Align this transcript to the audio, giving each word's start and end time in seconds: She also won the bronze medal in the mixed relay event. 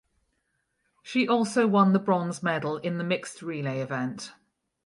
She 1.03 1.27
also 1.27 1.67
won 1.67 1.93
the 1.93 1.99
bronze 1.99 2.41
medal 2.41 2.77
in 2.77 2.97
the 2.97 3.03
mixed 3.03 3.43
relay 3.43 3.81
event. 3.81 4.33